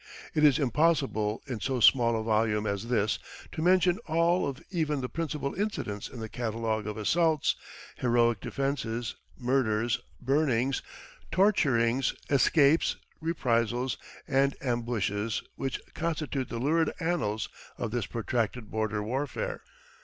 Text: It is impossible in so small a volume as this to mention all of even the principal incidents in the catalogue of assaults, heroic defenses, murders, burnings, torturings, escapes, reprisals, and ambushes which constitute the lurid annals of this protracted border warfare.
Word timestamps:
It 0.33 0.43
is 0.43 0.57
impossible 0.57 1.43
in 1.45 1.59
so 1.59 1.79
small 1.79 2.19
a 2.19 2.23
volume 2.23 2.65
as 2.65 2.87
this 2.87 3.19
to 3.51 3.61
mention 3.61 3.99
all 4.07 4.47
of 4.47 4.59
even 4.71 4.99
the 5.01 5.09
principal 5.09 5.53
incidents 5.53 6.09
in 6.09 6.19
the 6.19 6.27
catalogue 6.27 6.87
of 6.87 6.97
assaults, 6.97 7.55
heroic 7.97 8.41
defenses, 8.41 9.15
murders, 9.37 10.01
burnings, 10.19 10.81
torturings, 11.29 12.15
escapes, 12.31 12.95
reprisals, 13.19 13.99
and 14.27 14.55
ambushes 14.59 15.43
which 15.53 15.79
constitute 15.93 16.49
the 16.49 16.57
lurid 16.57 16.91
annals 16.99 17.47
of 17.77 17.91
this 17.91 18.07
protracted 18.07 18.71
border 18.71 19.03
warfare. 19.03 19.61